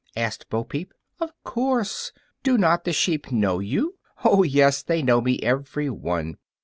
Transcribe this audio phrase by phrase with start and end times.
[0.15, 0.95] asked Bo Peep.
[1.19, 2.11] "Of course;
[2.41, 6.37] do not the sheep know you?" "Oh, yes; they know me every one."